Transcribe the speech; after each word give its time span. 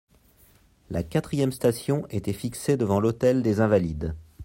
La 0.89 1.03
quatrième 1.03 1.51
station 1.51 2.07
était 2.09 2.33
fixée 2.33 2.75
devant 2.75 2.99
l'hôtel 2.99 3.43
des 3.43 3.59
Invalides. 3.61 4.15